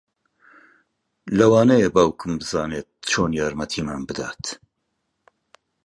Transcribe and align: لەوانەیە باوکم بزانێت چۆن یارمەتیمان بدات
لەوانەیە 1.37 1.89
باوکم 1.95 2.33
بزانێت 2.39 2.87
چۆن 3.09 3.31
یارمەتیمان 3.39 4.01
بدات 4.09 4.43